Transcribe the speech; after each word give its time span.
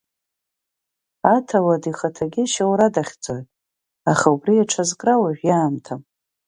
Аҭауад 1.35 1.83
ихаҭагьы 1.89 2.43
ашьоура 2.45 2.87
дахьӡоит, 2.93 3.47
аха 4.11 4.27
убри 4.35 4.63
аҽазкра 4.63 5.13
уажәы 5.21 5.45
иаамҭам. 5.49 6.01